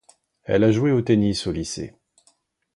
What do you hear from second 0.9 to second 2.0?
au tennis au lycée.